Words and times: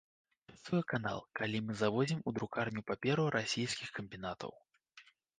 Працуе 0.51 0.79
канал, 0.91 1.19
калі 1.39 1.59
мы 1.65 1.75
завозім 1.81 2.23
у 2.31 2.33
друкарню 2.37 2.81
паперу 2.91 3.25
расійскіх 3.35 3.91
камбінатаў. 3.99 4.51